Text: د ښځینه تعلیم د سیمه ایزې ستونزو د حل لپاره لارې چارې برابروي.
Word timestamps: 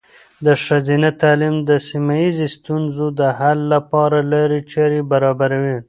د 0.45 0.47
ښځینه 0.63 1.09
تعلیم 1.21 1.55
د 1.69 1.71
سیمه 1.89 2.15
ایزې 2.23 2.47
ستونزو 2.57 3.05
د 3.19 3.21
حل 3.39 3.59
لپاره 3.73 4.17
لارې 4.31 4.59
چارې 4.71 4.99
برابروي. 5.11 5.77